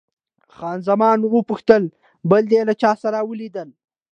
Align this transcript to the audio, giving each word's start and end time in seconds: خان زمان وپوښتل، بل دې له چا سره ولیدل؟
خان 0.55 0.79
زمان 0.89 1.17
وپوښتل، 1.23 1.83
بل 2.29 2.43
دې 2.51 2.61
له 2.67 2.73
چا 2.81 2.91
سره 3.03 3.19
ولیدل؟ 3.29 3.69